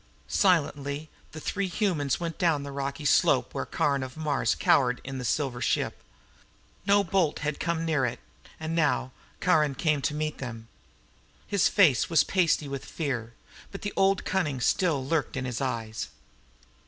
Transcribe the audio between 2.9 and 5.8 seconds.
slope to where Caron of Mars cowered in the silver